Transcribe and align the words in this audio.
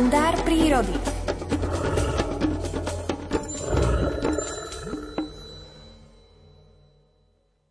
kalendár 0.00 0.32
prírody. 0.48 0.96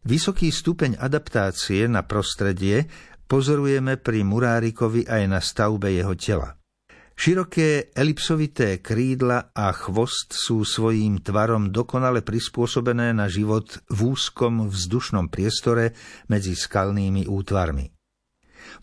Vysoký 0.05 0.53
stupeň 0.53 1.01
adaptácie 1.01 1.89
na 1.89 2.05
prostredie 2.05 2.85
pozorujeme 3.25 3.97
pri 3.97 4.21
Murárikovi 4.21 5.09
aj 5.09 5.23
na 5.25 5.41
stavbe 5.41 5.89
jeho 5.89 6.13
tela. 6.13 6.53
Široké 7.17 7.89
elipsovité 7.97 8.77
krídla 8.77 9.49
a 9.49 9.73
chvost 9.73 10.37
sú 10.37 10.61
svojím 10.61 11.25
tvarom 11.25 11.73
dokonale 11.73 12.21
prispôsobené 12.21 13.09
na 13.09 13.25
život 13.25 13.81
v 13.89 14.13
úzkom 14.13 14.69
vzdušnom 14.69 15.33
priestore 15.33 15.97
medzi 16.29 16.53
skalnými 16.53 17.25
útvarmi. 17.25 17.98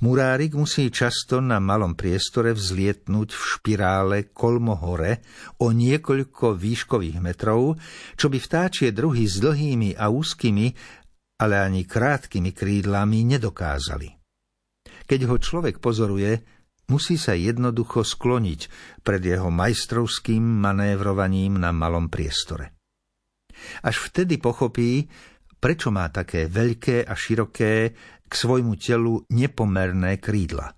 Murárik 0.05 0.53
musí 0.53 0.93
často 0.93 1.41
na 1.41 1.57
malom 1.63 1.97
priestore 1.97 2.53
vzlietnúť 2.53 3.29
v 3.33 3.43
špirále 3.57 4.19
kolmo 4.31 4.77
hore 4.77 5.25
o 5.63 5.73
niekoľko 5.73 6.57
výškových 6.57 7.19
metrov, 7.23 7.81
čo 8.17 8.27
by 8.29 8.39
vtáčie 8.41 8.93
druhy 8.93 9.25
s 9.25 9.41
dlhými 9.41 9.97
a 9.97 10.13
úzkými, 10.13 10.67
ale 11.41 11.55
ani 11.61 11.85
krátkými 11.85 12.53
krídlami 12.53 13.25
nedokázali. 13.37 14.09
Keď 15.07 15.21
ho 15.29 15.37
človek 15.39 15.79
pozoruje, 15.79 16.43
musí 16.91 17.15
sa 17.19 17.35
jednoducho 17.35 18.03
skloniť 18.03 18.61
pred 19.03 19.23
jeho 19.23 19.51
majstrovským 19.51 20.43
manévrovaním 20.43 21.59
na 21.63 21.71
malom 21.71 22.11
priestore. 22.11 22.75
Až 23.83 24.13
vtedy 24.13 24.37
pochopí, 24.37 25.09
prečo 25.67 25.91
má 25.91 26.07
také 26.15 26.47
veľké 26.47 27.03
a 27.03 27.19
široké 27.19 27.91
k 28.23 28.31
svojmu 28.31 28.79
telu 28.79 29.19
nepomerné 29.35 30.23
krídla. 30.23 30.71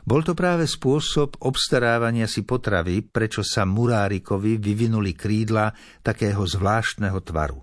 Bol 0.00 0.24
to 0.24 0.32
práve 0.32 0.64
spôsob 0.64 1.44
obstarávania 1.44 2.24
si 2.24 2.48
potravy, 2.48 3.04
prečo 3.04 3.44
sa 3.44 3.68
Murárikovi 3.68 4.56
vyvinuli 4.56 5.12
krídla 5.12 5.76
takého 6.00 6.40
zvláštneho 6.40 7.20
tvaru. 7.20 7.60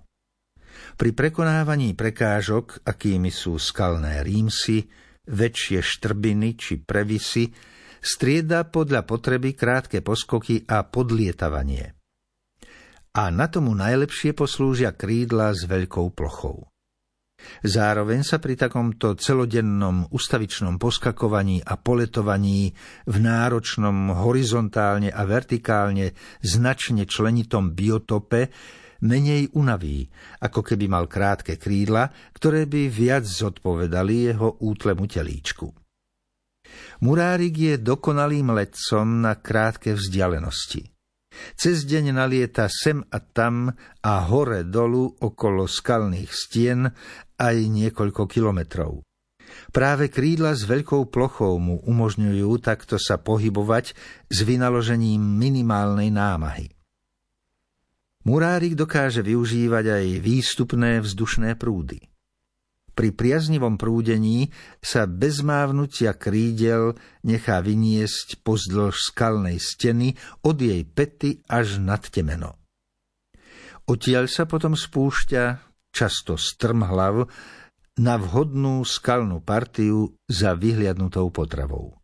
Pri 0.94 1.10
prekonávaní 1.18 1.98
prekážok, 1.98 2.86
akými 2.86 3.34
sú 3.34 3.58
skalné 3.58 4.22
rímsy, 4.22 4.86
väčšie 5.26 5.82
štrbiny 5.82 6.54
či 6.62 6.78
previsy, 6.78 7.50
strieda 7.98 8.70
podľa 8.70 9.02
potreby 9.02 9.58
krátke 9.58 9.98
poskoky 9.98 10.62
a 10.62 10.86
podlietavanie. 10.86 12.01
A 13.12 13.28
na 13.28 13.44
tomu 13.44 13.76
najlepšie 13.76 14.32
poslúžia 14.32 14.96
krídla 14.96 15.52
s 15.52 15.68
veľkou 15.68 16.16
plochou. 16.16 16.72
Zároveň 17.60 18.22
sa 18.22 18.38
pri 18.38 18.54
takomto 18.54 19.18
celodennom 19.18 20.08
ustavičnom 20.08 20.78
poskakovaní 20.78 21.60
a 21.60 21.76
poletovaní 21.76 22.70
v 23.04 23.16
náročnom 23.18 24.14
horizontálne 24.14 25.10
a 25.10 25.22
vertikálne 25.26 26.14
značne 26.40 27.04
členitom 27.04 27.74
biotope 27.74 28.48
menej 29.02 29.50
unaví, 29.58 30.06
ako 30.40 30.62
keby 30.62 30.86
mal 30.86 31.10
krátke 31.10 31.58
krídla, 31.58 32.06
ktoré 32.32 32.70
by 32.70 32.86
viac 32.86 33.26
zodpovedali 33.26 34.30
jeho 34.30 34.62
útlemu 34.62 35.04
telíčku. 35.10 35.66
Murárik 37.02 37.54
je 37.58 37.74
dokonalým 37.82 38.54
letcom 38.54 39.20
na 39.20 39.34
krátke 39.36 39.98
vzdialenosti. 39.98 41.01
Cez 41.56 41.88
deň 41.88 42.12
nalieta 42.14 42.68
sem 42.68 43.00
a 43.08 43.18
tam 43.18 43.72
a 44.04 44.14
hore 44.28 44.68
dolu 44.68 45.08
okolo 45.20 45.64
skalných 45.64 46.30
stien 46.30 46.90
aj 47.40 47.56
niekoľko 47.56 48.28
kilometrov. 48.28 49.02
Práve 49.72 50.08
krídla 50.08 50.52
s 50.56 50.64
veľkou 50.68 51.08
plochou 51.08 51.56
mu 51.60 51.80
umožňujú 51.84 52.50
takto 52.60 52.96
sa 53.00 53.20
pohybovať 53.20 53.96
s 54.28 54.38
vynaložením 54.44 55.20
minimálnej 55.20 56.08
námahy. 56.12 56.72
Murárik 58.22 58.78
dokáže 58.78 59.20
využívať 59.20 59.84
aj 59.98 60.06
výstupné 60.22 61.02
vzdušné 61.02 61.58
prúdy. 61.58 62.11
Pri 62.92 63.08
priaznivom 63.08 63.80
prúdení 63.80 64.52
sa 64.84 65.08
bez 65.08 65.40
mávnutia 65.40 66.12
krídel 66.12 66.92
nechá 67.24 67.64
vyniesť 67.64 68.44
pozdĺž 68.44 69.08
skalnej 69.12 69.56
steny 69.56 70.12
od 70.44 70.60
jej 70.60 70.84
pety 70.84 71.40
až 71.48 71.80
nad 71.80 72.04
temeno. 72.04 72.60
Odtiaľ 73.88 74.28
sa 74.28 74.44
potom 74.44 74.76
spúšťa, 74.76 75.44
často 75.88 76.36
strmhlav, 76.36 77.26
na 78.00 78.14
vhodnú 78.16 78.84
skalnú 78.84 79.44
partiu 79.44 80.16
za 80.28 80.56
vyhliadnutou 80.56 81.28
potravou. 81.28 81.96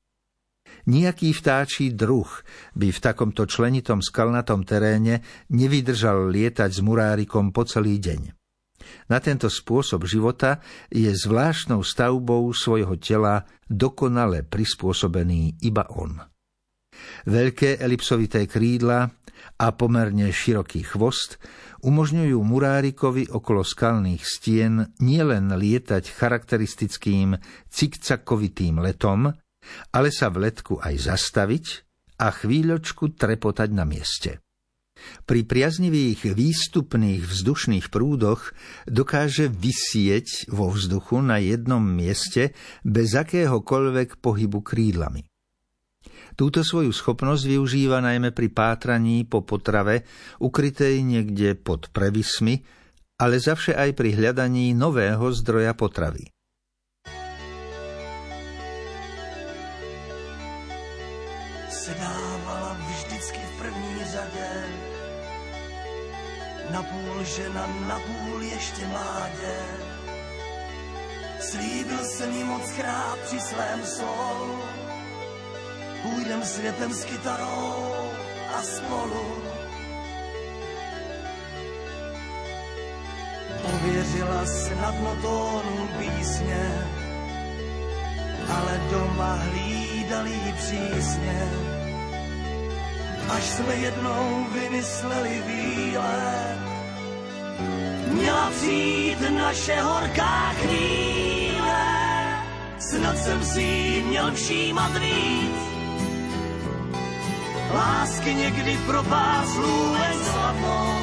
Nijaký 0.89 1.37
vtáčí 1.37 1.93
druh 1.93 2.29
by 2.73 2.89
v 2.93 2.99
takomto 3.01 3.45
členitom 3.45 4.01
skalnatom 4.01 4.65
teréne 4.65 5.21
nevydržal 5.53 6.33
lietať 6.33 6.71
s 6.73 6.81
murárikom 6.81 7.53
po 7.53 7.69
celý 7.69 8.01
deň. 8.01 8.38
Na 9.09 9.19
tento 9.25 9.49
spôsob 9.49 10.05
života 10.05 10.61
je 10.93 11.09
zvláštnou 11.09 11.81
stavbou 11.81 12.53
svojho 12.53 13.01
tela 13.01 13.49
dokonale 13.65 14.45
prispôsobený 14.45 15.65
iba 15.65 15.89
on. 15.97 16.21
Veľké 17.25 17.81
elipsovité 17.81 18.45
krídla 18.45 19.09
a 19.59 19.67
pomerne 19.73 20.29
široký 20.29 20.85
chvost 20.85 21.41
umožňujú 21.87 22.39
murárikovi 22.43 23.31
okolo 23.31 23.63
skalných 23.63 24.23
stien 24.27 24.93
nielen 24.99 25.55
lietať 25.55 26.05
charakteristickým 26.11 27.39
cikcakovitým 27.71 28.83
letom, 28.83 29.31
ale 29.95 30.09
sa 30.11 30.29
v 30.29 30.49
letku 30.51 30.83
aj 30.83 30.95
zastaviť 31.13 31.67
a 32.19 32.35
chvíľočku 32.35 33.15
trepotať 33.15 33.69
na 33.71 33.87
mieste. 33.87 34.43
Pri 35.27 35.45
priaznivých 35.45 36.33
výstupných 36.33 37.25
vzdušných 37.25 37.93
prúdoch 37.93 38.55
dokáže 38.89 39.51
vysieť 39.51 40.49
vo 40.49 40.73
vzduchu 40.73 41.21
na 41.21 41.39
jednom 41.43 41.83
mieste 41.83 42.57
bez 42.87 43.13
akéhokoľvek 43.19 44.23
pohybu 44.23 44.61
krídlami. 44.65 45.27
Túto 46.39 46.63
svoju 46.63 46.95
schopnosť 46.95 47.51
využíva 47.51 47.99
najmä 47.99 48.31
pri 48.31 48.49
pátraní 48.55 49.27
po 49.27 49.43
potrave, 49.43 50.07
ukrytej 50.39 51.03
niekde 51.03 51.59
pod 51.59 51.91
prevismi, 51.91 52.63
ale 53.19 53.43
zavše 53.43 53.75
aj 53.75 53.99
pri 53.99 54.15
hľadaní 54.15 54.71
nového 54.79 55.27
zdroja 55.35 55.75
potravy. 55.75 56.31
Sedávala 61.89 62.77
vždycky 62.89 63.39
v 63.39 63.59
první 63.59 64.05
řadě 64.13 64.49
napůl 66.71 67.25
žena, 67.25 67.67
napůl 67.89 68.43
ještě 68.43 68.87
mládě. 68.87 69.57
Slíbil 71.41 72.05
jsem 72.05 72.33
jí 72.33 72.45
moc 72.45 72.73
krát 72.73 73.19
při 73.25 73.41
svém 73.41 73.87
slovu, 73.87 74.63
půjdem 76.03 76.45
světem 76.45 76.95
s 76.95 77.05
kytarou 77.05 77.85
a 78.59 78.63
spolu. 78.63 79.43
Pověřila 83.63 84.47
snadno 84.47 85.17
tónu 85.23 85.89
písně, 85.99 86.89
ale 88.49 88.81
doma 88.91 89.35
hlídali 89.35 90.55
přísně 90.57 91.78
až 93.29 93.45
jsme 93.45 93.75
jednou 93.75 94.47
vymysleli 94.53 95.43
výlet. 95.47 96.59
Měla 98.13 98.51
přijít 98.51 99.19
naše 99.31 99.81
horká 99.81 100.53
chvíle, 100.61 101.85
snad 102.79 103.19
jsem 103.19 103.45
si 103.45 104.05
měl 104.09 104.33
všímat 104.35 104.99
víc. 104.99 105.59
Lásky 107.75 108.35
někdy 108.35 108.79
propáslu 108.87 109.97
slavnou, 110.23 110.99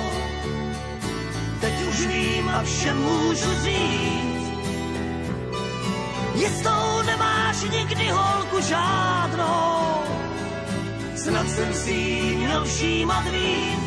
teď 1.61 1.73
už 1.89 2.07
vím 2.07 2.49
a 2.49 2.63
všem 2.63 2.97
můžu 2.97 3.49
říct. 3.63 4.45
Jistou 6.35 7.01
nemáš 7.05 7.61
nikdy 7.71 8.07
holku 8.09 8.61
žádnou, 8.61 9.64
snad 11.25 11.49
jsem 11.49 11.73
si 11.73 11.95
měl 12.37 12.65
všímat 12.65 13.23
víc. 13.31 13.85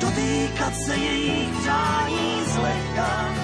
Dotýkat 0.00 0.74
se 0.76 0.96
jejich 0.96 1.48
přání 1.60 2.44
zlehka, 2.46 3.34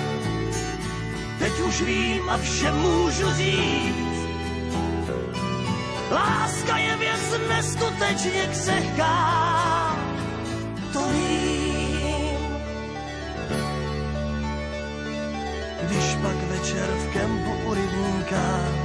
teď 1.39 1.53
už 1.69 1.83
vím 1.83 2.31
a 2.31 2.39
vše 2.39 2.73
můžu 2.73 3.33
říct. 3.35 4.23
Láska 6.11 6.77
je 6.77 6.97
věc 6.97 7.41
neskutečně 7.49 8.47
křehká, 8.51 9.17
to 10.93 11.01
vím. 11.09 12.43
Když 15.83 16.17
pak 16.23 16.37
večer 16.51 16.89
v 16.99 17.13
kempu 17.13 17.53
u 17.67 17.75
rybníka 17.75 18.83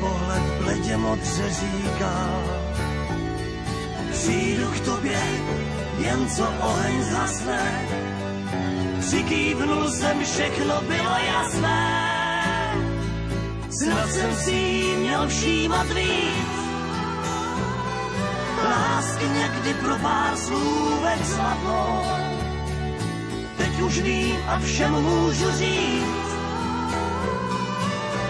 pohled 0.00 0.42
bledě 0.62 0.96
modře 0.96 1.50
říká. 1.50 2.42
Přijdu 4.12 4.66
k 4.70 4.80
tobě, 4.80 5.20
jen 5.98 6.28
co 6.28 6.44
oheň 6.60 7.02
zhasne. 7.02 7.88
Přikývnul 9.00 9.88
jsem, 9.90 10.24
všechno 10.24 10.80
bylo 10.80 11.16
jasné. 11.34 12.10
Snad 13.70 14.12
jsem 14.12 14.34
si 14.34 14.50
jí 14.52 14.96
měl 14.96 15.28
všímat 15.28 15.86
víc. 15.86 16.60
Lásky 18.64 19.28
někdy 19.28 19.74
pro 19.74 19.96
pár 19.96 20.36
slůvek 20.36 21.24
zlato. 21.24 22.02
Teď 23.56 23.80
už 23.80 23.98
vím 23.98 24.36
a 24.48 24.58
všem 24.58 24.92
můžu 24.92 25.50
říct. 25.50 26.19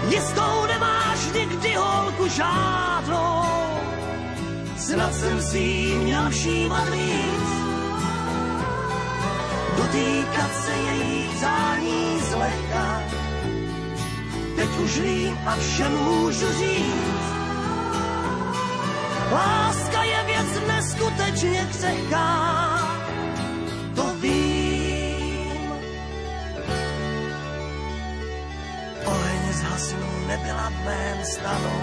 Jistou 0.09 0.67
nemáš 0.67 1.33
nikdy 1.35 1.75
holku 1.75 2.29
žádnou. 2.29 3.45
Snad 4.77 5.15
jsem 5.15 5.43
si 5.43 5.59
jí 5.59 5.95
měl 5.95 6.31
všímat 6.31 6.89
víc. 6.89 7.51
Dotýkat 9.77 10.51
se 10.65 10.73
její 10.73 11.29
přání 11.37 12.21
zlehka. 12.31 13.03
Teď 14.57 14.69
už 14.85 14.99
vím 14.99 15.39
a 15.47 15.57
všem 15.57 15.93
můžu 15.93 16.53
říct. 16.53 17.31
Láska 19.33 20.03
je 20.03 20.25
věc 20.27 20.67
neskutečně 20.67 21.69
křehká. 21.71 22.80
Zhasnul, 29.81 30.27
nebyla 30.27 30.69
v 30.69 30.85
mém 30.85 31.25
stanu. 31.25 31.77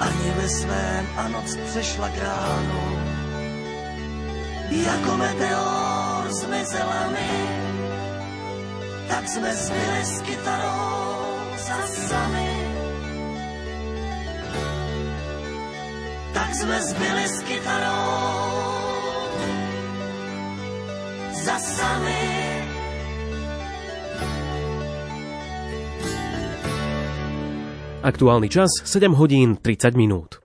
Ani 0.00 0.30
ve 0.30 0.48
svém 0.48 1.06
a 1.16 1.28
noc 1.28 1.56
přešla 1.56 2.08
k 2.08 2.18
ránu. 2.18 2.98
Jako 4.70 5.16
meteor 5.16 6.32
zmizela 6.32 7.10
mi, 7.12 7.32
tak 9.08 9.28
jsme 9.28 9.54
zbyli 9.54 10.04
s 10.04 10.22
kytarou 10.22 11.36
za 11.56 11.86
sami. 12.08 12.50
Tak 16.32 16.54
jsme 16.54 16.82
zbyli 16.82 17.28
s 17.28 17.42
kytarou 17.42 18.62
za 21.44 21.58
sami. 21.58 22.21
Aktuálny 28.02 28.50
čas 28.50 28.82
7 28.82 29.14
hodín 29.14 29.54
30 29.62 29.94
minút. 29.94 30.41